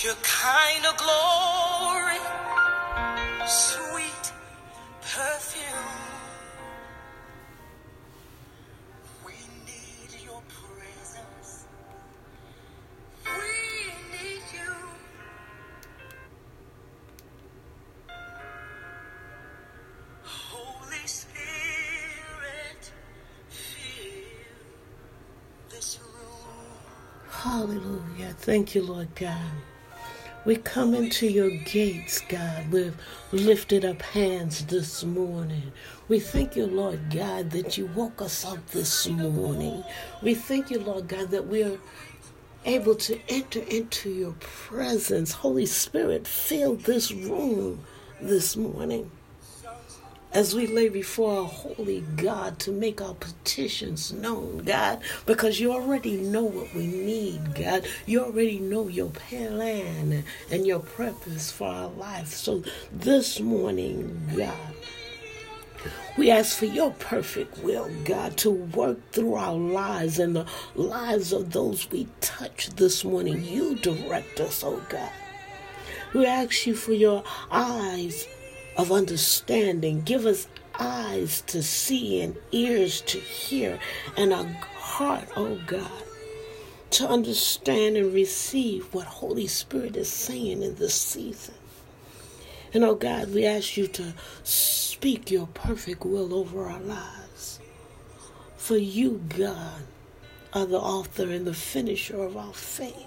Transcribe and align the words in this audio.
Shekinah 0.00 0.94
glory, 0.96 2.20
sweet 3.48 4.32
perfume. 5.02 5.64
We 9.26 9.32
need 9.66 10.24
your 10.24 10.40
presence. 10.46 11.64
We 13.24 13.90
need 14.16 14.42
you. 14.54 14.72
Holy 20.22 21.06
Spirit, 21.06 22.92
fill 23.48 24.46
this 25.70 25.98
room. 26.00 27.30
Hallelujah. 27.32 28.32
Thank 28.38 28.76
you, 28.76 28.82
Lord 28.84 29.12
God. 29.16 29.34
We 30.44 30.56
come 30.56 30.94
into 30.94 31.26
your 31.26 31.50
gates, 31.50 32.20
God, 32.20 32.70
with 32.70 32.96
lifted 33.32 33.84
up 33.84 34.00
hands 34.00 34.64
this 34.66 35.04
morning. 35.04 35.72
We 36.08 36.20
thank 36.20 36.56
you, 36.56 36.66
Lord 36.66 37.10
God, 37.10 37.50
that 37.50 37.76
you 37.76 37.86
woke 37.94 38.22
us 38.22 38.44
up 38.44 38.64
this 38.68 39.08
morning. 39.08 39.84
We 40.22 40.34
thank 40.34 40.70
you, 40.70 40.78
Lord 40.80 41.08
God, 41.08 41.30
that 41.30 41.48
we 41.48 41.64
are 41.64 41.78
able 42.64 42.94
to 42.94 43.20
enter 43.28 43.60
into 43.60 44.10
your 44.10 44.34
presence. 44.40 45.32
Holy 45.32 45.66
Spirit, 45.66 46.26
fill 46.26 46.76
this 46.76 47.12
room 47.12 47.84
this 48.20 48.56
morning 48.56 49.10
as 50.38 50.54
we 50.54 50.68
lay 50.68 50.88
before 50.88 51.40
our 51.40 51.48
holy 51.48 52.00
God 52.14 52.60
to 52.60 52.70
make 52.70 53.02
our 53.02 53.14
petitions 53.14 54.12
known, 54.12 54.58
God, 54.58 55.00
because 55.26 55.58
you 55.58 55.72
already 55.72 56.16
know 56.16 56.44
what 56.44 56.72
we 56.74 56.86
need, 56.86 57.56
God. 57.56 57.84
You 58.06 58.22
already 58.22 58.60
know 58.60 58.86
your 58.86 59.10
plan 59.10 60.22
and 60.48 60.64
your 60.64 60.78
purpose 60.78 61.50
for 61.50 61.66
our 61.66 61.88
life. 61.88 62.28
So 62.28 62.62
this 62.92 63.40
morning, 63.40 64.30
God, 64.36 64.54
we 66.16 66.30
ask 66.30 66.56
for 66.56 66.66
your 66.66 66.92
perfect 66.92 67.58
will, 67.64 67.90
God, 68.04 68.36
to 68.36 68.52
work 68.52 69.10
through 69.10 69.34
our 69.34 69.56
lives 69.56 70.20
and 70.20 70.36
the 70.36 70.46
lives 70.76 71.32
of 71.32 71.50
those 71.50 71.90
we 71.90 72.06
touch 72.20 72.68
this 72.76 73.04
morning. 73.04 73.42
You 73.42 73.74
direct 73.74 74.38
us, 74.38 74.62
oh 74.62 74.80
God. 74.88 75.10
We 76.14 76.26
ask 76.26 76.64
you 76.64 76.76
for 76.76 76.92
your 76.92 77.24
eyes 77.50 78.28
of 78.78 78.92
understanding. 78.92 80.02
Give 80.02 80.24
us 80.24 80.48
eyes 80.78 81.42
to 81.48 81.62
see 81.62 82.22
and 82.22 82.36
ears 82.52 83.00
to 83.02 83.18
hear 83.18 83.80
and 84.16 84.32
a 84.32 84.44
heart, 84.78 85.28
oh 85.36 85.60
God, 85.66 85.90
to 86.90 87.08
understand 87.08 87.96
and 87.96 88.14
receive 88.14 88.94
what 88.94 89.06
Holy 89.06 89.48
Spirit 89.48 89.96
is 89.96 90.10
saying 90.10 90.62
in 90.62 90.76
this 90.76 90.94
season. 90.94 91.54
And 92.72 92.84
oh 92.84 92.94
God, 92.94 93.34
we 93.34 93.44
ask 93.44 93.76
you 93.76 93.88
to 93.88 94.14
speak 94.44 95.30
your 95.30 95.48
perfect 95.48 96.04
will 96.04 96.32
over 96.32 96.68
our 96.68 96.80
lives. 96.80 97.58
For 98.56 98.76
you, 98.76 99.22
God, 99.36 99.82
are 100.52 100.66
the 100.66 100.78
author 100.78 101.30
and 101.30 101.46
the 101.46 101.54
finisher 101.54 102.22
of 102.22 102.36
our 102.36 102.52
faith. 102.52 103.06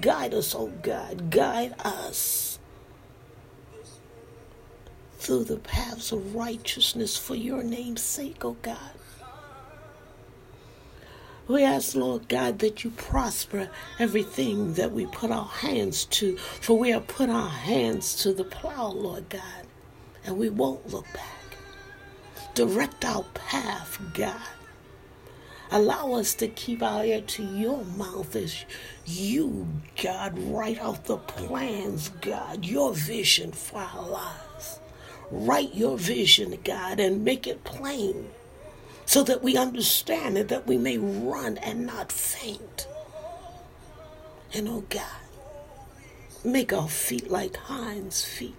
Guide 0.00 0.34
us, 0.34 0.54
oh 0.54 0.72
God, 0.82 1.30
guide 1.30 1.74
us 1.84 2.55
through 5.26 5.42
the 5.42 5.56
paths 5.56 6.12
of 6.12 6.36
righteousness 6.36 7.16
for 7.16 7.34
your 7.34 7.64
name's 7.64 8.00
sake, 8.00 8.44
oh 8.44 8.56
God. 8.62 8.92
We 11.48 11.64
ask, 11.64 11.96
Lord 11.96 12.28
God, 12.28 12.60
that 12.60 12.84
you 12.84 12.90
prosper 12.90 13.68
everything 13.98 14.74
that 14.74 14.92
we 14.92 15.06
put 15.06 15.32
our 15.32 15.48
hands 15.48 16.04
to, 16.04 16.36
for 16.36 16.78
we 16.78 16.90
have 16.90 17.08
put 17.08 17.28
our 17.28 17.48
hands 17.48 18.14
to 18.22 18.32
the 18.32 18.44
plow, 18.44 18.92
Lord 18.92 19.28
God, 19.28 19.66
and 20.24 20.38
we 20.38 20.48
won't 20.48 20.92
look 20.92 21.06
back. 21.12 21.56
Direct 22.54 23.04
our 23.04 23.24
path, 23.34 23.98
God. 24.14 24.40
Allow 25.72 26.12
us 26.12 26.34
to 26.34 26.46
keep 26.46 26.84
our 26.84 27.04
ear 27.04 27.20
to 27.20 27.42
your 27.42 27.84
mouth 27.84 28.36
as 28.36 28.64
you, 29.04 29.66
God, 30.00 30.38
write 30.38 30.78
out 30.78 31.06
the 31.06 31.16
plans, 31.16 32.10
God, 32.20 32.64
your 32.64 32.94
vision 32.94 33.50
for 33.50 33.78
our 33.78 34.08
lives. 34.08 34.78
Write 35.30 35.74
your 35.74 35.98
vision, 35.98 36.56
God, 36.64 37.00
and 37.00 37.24
make 37.24 37.46
it 37.46 37.64
plain 37.64 38.30
so 39.06 39.22
that 39.22 39.42
we 39.42 39.56
understand 39.56 40.36
it, 40.38 40.48
that 40.48 40.66
we 40.66 40.76
may 40.76 40.98
run 40.98 41.58
and 41.58 41.86
not 41.86 42.12
faint. 42.12 42.86
And 44.52 44.68
oh 44.68 44.84
God, 44.88 45.02
make 46.44 46.72
our 46.72 46.88
feet 46.88 47.30
like 47.30 47.56
hinds' 47.56 48.24
feet 48.24 48.54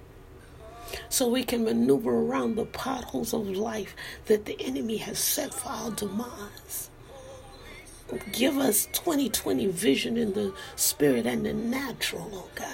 so 1.10 1.28
we 1.28 1.44
can 1.44 1.64
maneuver 1.64 2.12
around 2.12 2.56
the 2.56 2.66
potholes 2.66 3.34
of 3.34 3.48
life 3.48 3.96
that 4.26 4.46
the 4.46 4.60
enemy 4.62 4.98
has 4.98 5.20
set 5.20 5.54
for 5.54 5.70
our 5.70 5.92
demise. 5.92 6.90
Give 8.32 8.58
us 8.58 8.86
2020 8.94 9.68
vision 9.68 10.18
in 10.18 10.34
the 10.34 10.54
spirit 10.76 11.26
and 11.26 11.46
the 11.46 11.54
natural, 11.54 12.30
oh 12.34 12.50
God. 12.56 12.68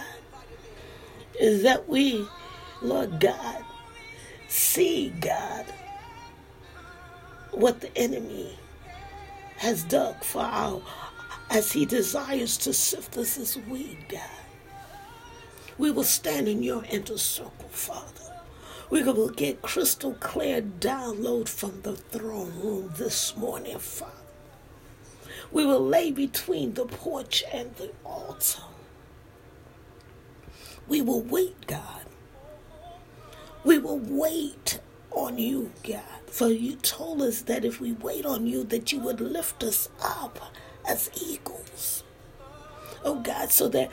Is 1.40 1.64
that 1.64 1.90
we, 1.90 2.28
Lord 2.84 3.20
God, 3.20 3.66
see, 4.54 5.12
God, 5.20 5.66
what 7.52 7.82
the 7.82 7.96
enemy 7.98 8.58
has 9.58 9.84
dug 9.84 10.24
for 10.24 10.42
our, 10.42 10.82
as 11.50 11.72
he 11.72 11.86
desires 11.86 12.58
to 12.58 12.74
sift 12.74 13.18
us 13.18 13.38
as 13.38 13.58
weed, 13.58 13.98
God. 14.10 14.22
We 15.78 15.90
will 15.90 16.04
stand 16.04 16.48
in 16.48 16.62
your 16.62 16.84
inner 16.86 17.18
circle, 17.18 17.70
Father. 17.70 18.32
We 18.92 19.02
will 19.02 19.30
get 19.30 19.64
crystal 19.64 20.14
clear 20.20 20.62
download 20.62 21.50
from 21.50 21.82
the 21.82 21.96
throne 21.96 22.54
room 22.62 22.92
this 22.96 23.36
morning, 23.36 23.80
Father. 23.80 24.12
We 25.52 25.66
will 25.66 25.84
lay 25.84 26.12
between 26.12 26.76
the 26.76 26.86
porch 26.86 27.44
and 27.52 27.76
the 27.76 27.92
altar. 28.06 28.62
We 30.88 31.02
will 31.02 31.22
wait, 31.22 31.66
God. 31.66 32.06
We 33.64 33.78
will 33.78 34.00
wait 34.00 34.80
on 35.12 35.38
you, 35.38 35.72
God. 35.88 36.02
For 36.28 36.48
you 36.50 36.76
told 36.76 37.22
us 37.22 37.42
that 37.44 37.64
if 37.64 37.80
we 37.80 37.94
wait 37.94 38.26
on 38.26 38.46
you, 38.48 38.64
that 38.66 38.92
you 38.92 39.00
would 39.00 39.22
lift 39.22 39.64
us 39.64 39.90
up 40.02 40.40
as 40.88 41.10
eagles. 41.22 42.04
Oh, 43.06 43.16
God, 43.16 43.52
so 43.52 43.68
that 43.70 43.90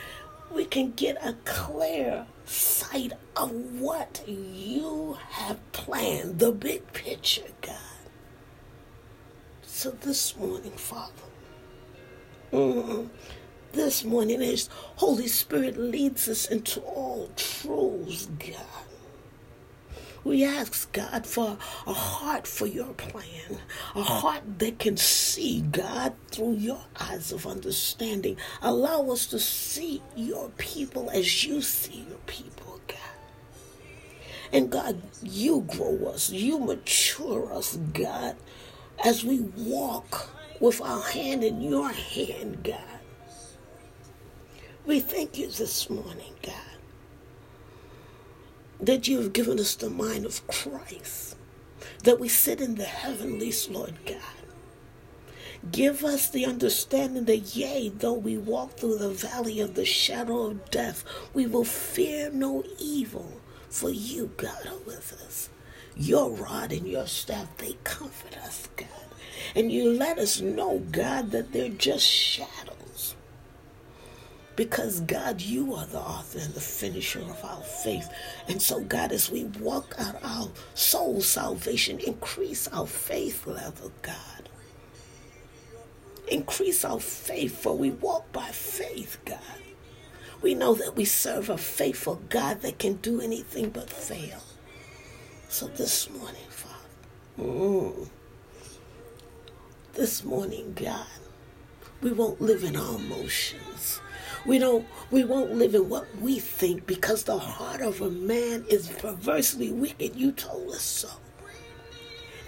we 0.52 0.64
can 0.64 0.92
get 0.92 1.24
a 1.24 1.34
clear 1.44 2.26
sight 2.44 3.12
of 3.36 3.52
what 3.80 4.22
you 4.26 5.16
have 5.30 5.58
planned, 5.72 6.40
the 6.40 6.50
big 6.50 6.92
picture, 6.92 7.48
God. 7.60 7.76
So 9.62 9.90
this 9.90 10.36
morning, 10.36 10.72
Father, 10.72 11.12
mm, 12.52 13.08
this 13.72 14.04
morning, 14.04 14.42
as 14.42 14.68
Holy 14.96 15.28
Spirit 15.28 15.76
leads 15.76 16.28
us 16.28 16.46
into 16.46 16.80
all 16.80 17.30
truths, 17.36 18.26
God. 18.38 18.89
We 20.22 20.44
ask 20.44 20.92
God 20.92 21.26
for 21.26 21.56
a 21.86 21.92
heart 21.92 22.46
for 22.46 22.66
your 22.66 22.92
plan, 22.92 23.58
a 23.94 24.02
heart 24.02 24.42
that 24.58 24.78
can 24.78 24.98
see 24.98 25.62
God 25.62 26.14
through 26.30 26.54
your 26.54 26.82
eyes 27.00 27.32
of 27.32 27.46
understanding. 27.46 28.36
Allow 28.60 29.10
us 29.10 29.26
to 29.28 29.38
see 29.38 30.02
your 30.14 30.50
people 30.58 31.08
as 31.10 31.44
you 31.46 31.62
see 31.62 32.04
your 32.06 32.18
people, 32.26 32.80
God. 32.86 32.98
And 34.52 34.70
God, 34.70 35.00
you 35.22 35.64
grow 35.66 36.12
us, 36.12 36.28
you 36.30 36.58
mature 36.58 37.54
us, 37.54 37.76
God, 37.94 38.36
as 39.02 39.24
we 39.24 39.40
walk 39.56 40.28
with 40.60 40.82
our 40.82 41.02
hand 41.02 41.42
in 41.42 41.62
your 41.62 41.88
hand, 41.88 42.62
God. 42.62 42.76
We 44.84 45.00
thank 45.00 45.38
you 45.38 45.46
this 45.46 45.88
morning, 45.88 46.34
God 46.42 46.69
that 48.80 49.08
you 49.08 49.18
have 49.18 49.32
given 49.32 49.58
us 49.58 49.74
the 49.74 49.90
mind 49.90 50.24
of 50.24 50.46
Christ, 50.46 51.36
that 52.04 52.18
we 52.18 52.28
sit 52.28 52.60
in 52.60 52.76
the 52.76 52.84
heavenlies, 52.84 53.68
Lord 53.68 53.94
God. 54.06 54.16
Give 55.70 56.04
us 56.04 56.30
the 56.30 56.46
understanding 56.46 57.26
that, 57.26 57.54
yea, 57.54 57.90
though 57.90 58.14
we 58.14 58.38
walk 58.38 58.72
through 58.78 58.96
the 58.96 59.10
valley 59.10 59.60
of 59.60 59.74
the 59.74 59.84
shadow 59.84 60.46
of 60.46 60.70
death, 60.70 61.04
we 61.34 61.46
will 61.46 61.64
fear 61.64 62.30
no 62.30 62.64
evil, 62.78 63.40
for 63.68 63.90
you, 63.90 64.30
God, 64.38 64.66
are 64.66 64.78
with 64.86 65.12
us. 65.26 65.50
Your 65.94 66.30
rod 66.30 66.72
and 66.72 66.86
your 66.86 67.06
staff, 67.06 67.54
they 67.58 67.76
comfort 67.84 68.38
us, 68.38 68.68
God. 68.76 68.88
And 69.54 69.70
you 69.70 69.92
let 69.92 70.18
us 70.18 70.40
know, 70.40 70.78
God, 70.90 71.30
that 71.32 71.52
they're 71.52 71.68
just 71.68 72.06
shadows 72.06 73.14
because 74.60 75.00
God, 75.00 75.40
you 75.40 75.74
are 75.74 75.86
the 75.86 76.00
author 76.00 76.38
and 76.38 76.52
the 76.52 76.60
finisher 76.60 77.20
of 77.20 77.42
our 77.42 77.62
faith. 77.62 78.10
And 78.46 78.60
so, 78.60 78.80
God, 78.80 79.10
as 79.10 79.30
we 79.30 79.44
walk 79.44 79.94
out 79.96 80.16
our 80.22 80.50
soul 80.74 81.22
salvation, 81.22 81.98
increase 81.98 82.68
our 82.68 82.86
faith 82.86 83.46
level, 83.46 83.90
God. 84.02 84.50
Increase 86.28 86.84
our 86.84 87.00
faith, 87.00 87.56
for 87.58 87.74
we 87.74 87.92
walk 87.92 88.30
by 88.32 88.48
faith, 88.48 89.16
God. 89.24 89.62
We 90.42 90.54
know 90.54 90.74
that 90.74 90.94
we 90.94 91.06
serve 91.06 91.48
a 91.48 91.56
faithful 91.56 92.20
God 92.28 92.60
that 92.60 92.78
can 92.78 92.96
do 92.96 93.22
anything 93.22 93.70
but 93.70 93.88
fail. 93.88 94.42
So 95.48 95.68
this 95.68 96.10
morning, 96.10 96.50
Father, 96.50 97.48
mm, 97.48 98.08
this 99.94 100.22
morning, 100.22 100.74
God, 100.76 101.06
we 102.02 102.12
won't 102.12 102.42
live 102.42 102.62
in 102.62 102.76
our 102.76 102.96
emotions. 102.96 104.02
We 104.46 104.58
don't 104.58 104.86
we 105.10 105.24
won't 105.24 105.54
live 105.54 105.74
in 105.74 105.88
what 105.88 106.06
we 106.20 106.38
think 106.38 106.86
because 106.86 107.24
the 107.24 107.38
heart 107.38 107.80
of 107.80 108.00
a 108.00 108.10
man 108.10 108.64
is 108.68 108.88
perversely 108.88 109.70
wicked. 109.70 110.16
You 110.16 110.32
told 110.32 110.70
us 110.70 110.82
so. 110.82 111.08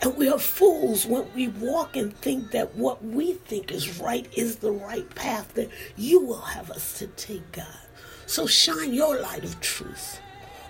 And 0.02 0.16
we 0.16 0.28
are 0.28 0.38
fools 0.38 1.06
when 1.06 1.32
we 1.32 1.48
walk 1.48 1.96
and 1.96 2.16
think 2.16 2.50
that 2.50 2.74
what 2.74 3.04
we 3.04 3.34
think 3.34 3.70
is 3.70 4.00
right 4.00 4.26
is 4.34 4.56
the 4.56 4.72
right 4.72 5.08
path 5.14 5.54
that 5.54 5.70
you 5.96 6.20
will 6.20 6.40
have 6.40 6.72
us 6.72 6.98
to 6.98 7.06
take, 7.08 7.52
God. 7.52 7.66
So 8.26 8.46
shine 8.46 8.92
your 8.92 9.20
light 9.20 9.44
of 9.44 9.60
truth 9.60 10.20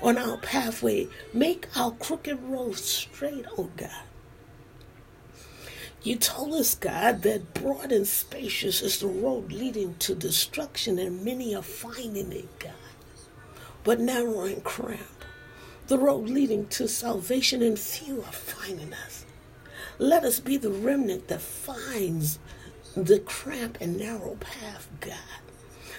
on 0.03 0.19
our 0.19 0.37
pathway. 0.39 1.09
Make 1.33 1.67
our 1.77 1.93
crooked 1.93 2.43
road 2.43 2.77
straight, 2.77 3.47
oh 3.57 3.71
God. 3.77 3.91
You 6.05 6.17
told 6.17 6.55
us, 6.55 6.75
God, 6.75 7.23
that 7.23 7.55
broad 7.55 7.93
and 7.93 8.09
spacious 8.09 8.83
is 8.83 8.99
the 8.99 9.07
road 9.07 9.53
leading 9.53 9.95
to 10.01 10.17
destruction, 10.17 10.99
and 10.99 11.25
many 11.25 11.55
are 11.55 11.63
finding 11.63 12.33
it, 12.33 12.59
God. 12.59 12.73
But 13.85 14.01
narrow 14.01 14.41
and 14.41 14.65
cramped, 14.65 15.25
the 15.87 15.99
road 15.99 16.29
leading 16.29 16.67
to 16.69 16.89
salvation, 16.89 17.63
and 17.63 17.79
few 17.79 18.19
are 18.23 18.33
finding 18.33 18.93
us. 18.93 19.25
Let 19.99 20.25
us 20.25 20.41
be 20.41 20.57
the 20.57 20.71
remnant 20.71 21.29
that 21.29 21.41
finds 21.41 22.41
the 22.97 23.21
cramped 23.21 23.81
and 23.81 23.97
narrow 23.97 24.37
path, 24.41 24.89
God. 25.01 25.15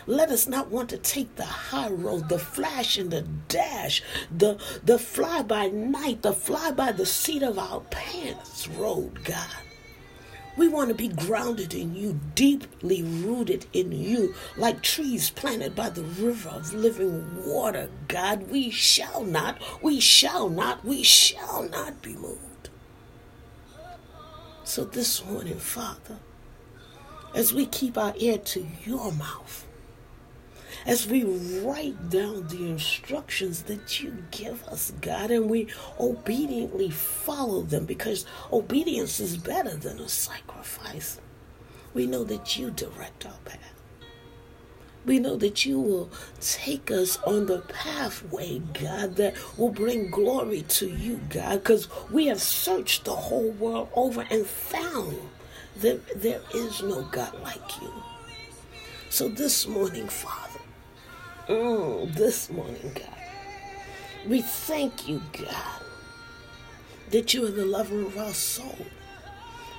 Let 0.05 0.31
us 0.31 0.47
not 0.47 0.69
want 0.69 0.89
to 0.89 0.97
take 0.97 1.37
the 1.37 1.45
high 1.45 1.89
road, 1.89 2.27
the 2.27 2.39
flash 2.39 2.97
and 2.97 3.09
the 3.09 3.21
dash, 3.47 4.03
the, 4.37 4.61
the 4.83 4.99
fly 4.99 5.43
by 5.43 5.67
night, 5.67 6.23
the 6.23 6.33
fly 6.33 6.71
by 6.71 6.91
the 6.91 7.05
seat 7.05 7.41
of 7.41 7.57
our 7.57 7.79
pants 7.89 8.67
road, 8.67 9.23
God. 9.23 9.47
We 10.55 10.67
want 10.67 10.89
to 10.89 10.95
be 10.95 11.07
grounded 11.07 11.73
in 11.73 11.95
you, 11.95 12.19
deeply 12.35 13.01
rooted 13.01 13.65
in 13.73 13.91
you, 13.91 14.35
like 14.55 14.81
trees 14.83 15.31
planted 15.31 15.75
by 15.75 15.89
the 15.89 16.03
river 16.03 16.49
of 16.49 16.73
living 16.73 17.43
water. 17.43 17.89
God, 18.07 18.49
we 18.51 18.69
shall 18.69 19.23
not, 19.23 19.59
we 19.81 19.99
shall 19.99 20.49
not, 20.49 20.85
we 20.85 21.01
shall 21.01 21.67
not 21.69 22.01
be 22.03 22.13
moved. 22.13 22.69
So 24.63 24.83
this 24.85 25.25
morning, 25.25 25.57
Father, 25.57 26.19
as 27.33 27.53
we 27.53 27.65
keep 27.65 27.97
our 27.97 28.13
ear 28.17 28.37
to 28.37 28.67
your 28.85 29.11
mouth, 29.11 29.65
as 30.85 31.07
we 31.07 31.23
write 31.23 32.09
down 32.09 32.47
the 32.47 32.69
instructions 32.69 33.63
that 33.63 34.01
you 34.01 34.23
give 34.31 34.63
us, 34.65 34.93
God, 35.01 35.31
and 35.31 35.49
we 35.49 35.67
obediently 35.99 36.89
follow 36.89 37.61
them 37.61 37.85
because 37.85 38.25
obedience 38.51 39.19
is 39.19 39.37
better 39.37 39.75
than 39.75 39.99
a 39.99 40.09
sacrifice. 40.09 41.19
We 41.93 42.07
know 42.07 42.23
that 42.25 42.57
you 42.57 42.71
direct 42.71 43.25
our 43.25 43.37
path. 43.45 43.59
We 45.05 45.19
know 45.19 45.35
that 45.37 45.65
you 45.65 45.81
will 45.81 46.09
take 46.39 46.89
us 46.89 47.17
on 47.23 47.45
the 47.45 47.59
pathway, 47.59 48.59
God, 48.59 49.17
that 49.17 49.35
will 49.57 49.71
bring 49.71 50.09
glory 50.09 50.61
to 50.69 50.87
you, 50.87 51.19
God, 51.29 51.55
because 51.63 51.89
we 52.09 52.27
have 52.27 52.41
searched 52.41 53.03
the 53.03 53.11
whole 53.11 53.51
world 53.51 53.89
over 53.95 54.25
and 54.29 54.45
found 54.45 55.17
that 55.81 56.21
there 56.21 56.41
is 56.53 56.81
no 56.81 57.01
God 57.03 57.37
like 57.41 57.81
you. 57.81 57.91
So 59.09 59.27
this 59.27 59.67
morning, 59.67 60.07
Father, 60.07 60.52
Mm, 61.47 62.15
this 62.15 62.49
morning, 62.49 62.93
God. 62.95 63.19
We 64.25 64.41
thank 64.41 65.09
you, 65.09 65.21
God, 65.33 65.83
that 67.11 67.33
you 67.33 67.45
are 67.45 67.51
the 67.51 67.65
lover 67.65 67.99
of 67.99 68.17
our 68.17 68.33
soul, 68.33 68.77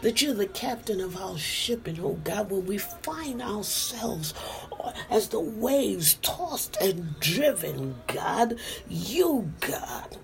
that 0.02 0.20
you're 0.20 0.34
the 0.34 0.46
captain 0.46 1.00
of 1.00 1.16
our 1.16 1.38
ship, 1.38 1.86
and 1.86 1.98
oh 2.00 2.20
God, 2.22 2.50
when 2.50 2.66
we 2.66 2.76
find 2.76 3.40
ourselves 3.40 4.34
as 5.08 5.28
the 5.28 5.40
waves 5.40 6.18
tossed 6.20 6.76
and 6.82 7.18
driven, 7.18 7.94
God, 8.08 8.58
you, 8.86 9.50
God, 9.60 10.18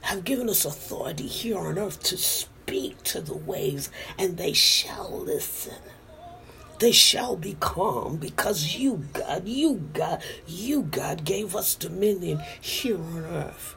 have 0.00 0.24
given 0.24 0.48
us 0.48 0.64
authority 0.64 1.26
here 1.26 1.58
on 1.58 1.78
earth 1.78 2.02
to 2.04 2.16
speak 2.16 3.02
to 3.02 3.20
the 3.20 3.36
waves, 3.36 3.90
and 4.16 4.38
they 4.38 4.54
shall 4.54 5.10
listen 5.10 5.74
they 6.78 6.92
shall 6.92 7.36
be 7.36 7.56
calm 7.60 8.16
because 8.16 8.76
you, 8.76 9.04
God, 9.12 9.46
you, 9.48 9.88
God, 9.92 10.22
you, 10.46 10.82
God, 10.82 11.24
gave 11.24 11.56
us 11.56 11.74
dominion 11.74 12.40
here 12.60 12.98
on 12.98 13.24
earth. 13.24 13.76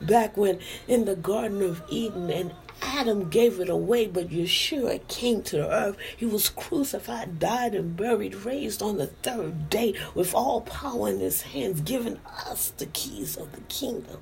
Back 0.00 0.36
when 0.36 0.58
in 0.88 1.04
the 1.04 1.14
Garden 1.14 1.62
of 1.62 1.82
Eden 1.88 2.30
and 2.30 2.52
Adam 2.82 3.30
gave 3.30 3.60
it 3.60 3.68
away, 3.68 4.08
but 4.08 4.30
Yeshua 4.30 5.06
came 5.06 5.42
to 5.42 5.58
the 5.58 5.72
earth. 5.72 5.96
He 6.16 6.26
was 6.26 6.48
crucified, 6.48 7.38
died, 7.38 7.76
and 7.76 7.96
buried, 7.96 8.34
raised 8.34 8.82
on 8.82 8.98
the 8.98 9.06
third 9.06 9.70
day 9.70 9.94
with 10.14 10.34
all 10.34 10.62
power 10.62 11.08
in 11.08 11.20
his 11.20 11.42
hands, 11.42 11.80
giving 11.80 12.18
us 12.26 12.70
the 12.70 12.86
keys 12.86 13.36
of 13.36 13.52
the 13.52 13.60
kingdom. 13.62 14.18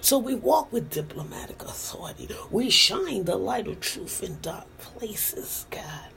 So 0.00 0.18
we 0.18 0.36
walk 0.36 0.72
with 0.72 0.90
diplomatic 0.90 1.62
authority. 1.62 2.28
We 2.50 2.70
shine 2.70 3.24
the 3.24 3.36
light 3.36 3.66
of 3.66 3.80
truth 3.80 4.22
in 4.22 4.38
dark 4.40 4.66
places, 4.78 5.66
God. 5.70 6.10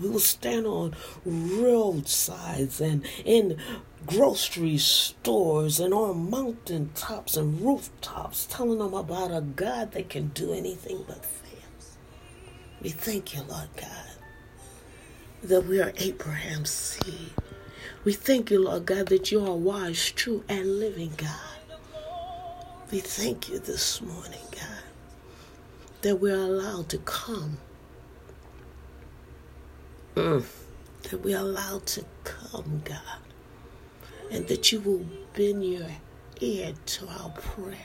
We 0.00 0.08
will 0.08 0.18
stand 0.18 0.66
on 0.66 0.94
roadsides 1.24 2.80
and 2.80 3.04
in 3.24 3.58
grocery 4.06 4.76
stores 4.78 5.80
and 5.80 5.94
on 5.94 6.30
mountain 6.30 6.90
tops 6.94 7.36
and 7.36 7.60
rooftops 7.60 8.46
telling 8.46 8.78
them 8.78 8.94
about 8.94 9.30
a 9.30 9.40
God 9.40 9.92
that 9.92 10.10
can 10.10 10.28
do 10.28 10.52
anything 10.52 11.04
but 11.06 11.24
fail. 11.24 11.50
We 12.82 12.90
thank 12.90 13.34
you, 13.34 13.42
Lord 13.48 13.68
God, 13.76 14.10
that 15.44 15.66
we 15.66 15.80
are 15.80 15.92
Abraham's 15.96 16.70
seed. 16.70 17.30
We 18.04 18.12
thank 18.12 18.50
you, 18.50 18.62
Lord 18.62 18.84
God, 18.84 19.06
that 19.06 19.32
you 19.32 19.44
are 19.46 19.56
wise, 19.56 20.10
true, 20.10 20.44
and 20.48 20.78
living 20.78 21.12
God. 21.16 21.80
We 22.90 23.00
thank 23.00 23.48
you 23.48 23.58
this 23.58 24.02
morning, 24.02 24.44
God, 24.52 24.82
that 26.02 26.16
we're 26.16 26.34
allowed 26.34 26.90
to 26.90 26.98
come 26.98 27.56
Mm. 30.14 30.44
That 31.10 31.22
we 31.22 31.34
are 31.34 31.40
allowed 31.40 31.86
to 31.86 32.04
come, 32.24 32.82
God. 32.84 33.00
And 34.30 34.46
that 34.48 34.72
you 34.72 34.80
will 34.80 35.04
bend 35.34 35.64
your 35.64 35.88
ear 36.40 36.72
to 36.86 37.08
our 37.08 37.30
prayer. 37.30 37.78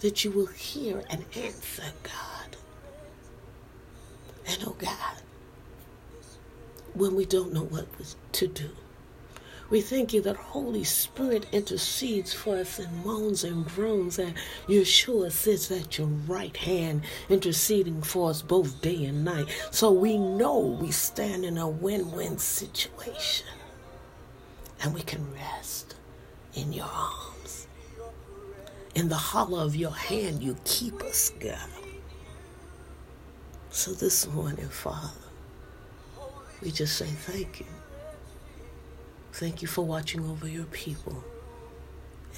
That 0.00 0.24
you 0.24 0.30
will 0.30 0.46
hear 0.46 1.02
and 1.10 1.24
answer, 1.36 1.84
God. 2.02 2.56
And 4.46 4.58
oh 4.66 4.76
God, 4.78 5.22
when 6.94 7.14
we 7.16 7.24
don't 7.24 7.52
know 7.52 7.64
what 7.64 7.86
to 8.32 8.46
do, 8.46 8.70
we 9.74 9.80
thank 9.80 10.12
you 10.12 10.20
that 10.20 10.36
Holy 10.36 10.84
Spirit 10.84 11.46
intercedes 11.50 12.32
for 12.32 12.58
us 12.58 12.78
and 12.78 13.04
moans 13.04 13.42
and 13.42 13.66
groans, 13.66 14.20
and 14.20 14.32
Yeshua 14.68 15.32
sits 15.32 15.68
at 15.72 15.98
your 15.98 16.06
right 16.06 16.56
hand, 16.56 17.02
interceding 17.28 18.00
for 18.00 18.30
us 18.30 18.40
both 18.40 18.80
day 18.82 19.04
and 19.04 19.24
night. 19.24 19.48
So 19.72 19.90
we 19.90 20.16
know 20.16 20.60
we 20.60 20.92
stand 20.92 21.44
in 21.44 21.58
a 21.58 21.68
win 21.68 22.12
win 22.12 22.38
situation, 22.38 23.48
and 24.80 24.94
we 24.94 25.02
can 25.02 25.26
rest 25.34 25.96
in 26.54 26.72
your 26.72 26.86
arms. 26.86 27.66
In 28.94 29.08
the 29.08 29.16
hollow 29.16 29.66
of 29.66 29.74
your 29.74 29.96
hand, 29.96 30.40
you 30.40 30.56
keep 30.64 31.02
us, 31.02 31.30
God. 31.40 31.68
So 33.70 33.90
this 33.90 34.28
morning, 34.28 34.68
Father, 34.68 35.10
we 36.62 36.70
just 36.70 36.96
say 36.96 37.06
thank 37.06 37.58
you. 37.58 37.66
Thank 39.34 39.62
you 39.62 39.66
for 39.66 39.82
watching 39.82 40.24
over 40.24 40.46
your 40.46 40.66
people 40.66 41.24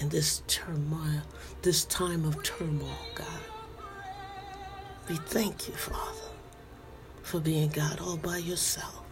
in 0.01 0.09
this 0.09 0.43
turmoil, 0.47 1.21
this 1.61 1.85
time 1.85 2.25
of 2.25 2.43
turmoil, 2.43 2.97
God. 3.15 3.43
We 5.07 5.17
thank 5.17 5.69
you, 5.69 5.75
Father, 5.75 6.31
for 7.23 7.39
being 7.39 7.69
God 7.69 8.01
all 8.01 8.17
by 8.17 8.39
yourself. 8.39 9.03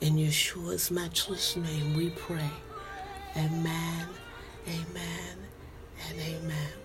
In 0.00 0.14
Yeshua's 0.14 0.92
matchless 0.92 1.56
name 1.56 1.96
we 1.96 2.10
pray. 2.10 2.50
Amen, 3.36 4.06
amen, 4.68 5.36
and 6.08 6.20
amen. 6.20 6.83